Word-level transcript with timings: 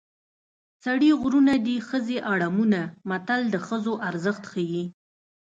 سړي 0.83 1.09
غرونه 1.21 1.53
دي 1.65 1.75
ښځې 1.87 2.17
اړمونه 2.33 2.79
متل 3.09 3.41
د 3.53 3.55
ښځو 3.67 3.93
ارزښت 4.09 4.43
ښيي 4.51 4.83